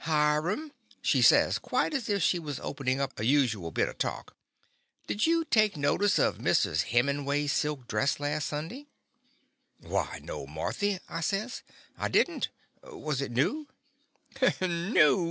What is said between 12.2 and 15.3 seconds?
n't. Was it new?' "New!"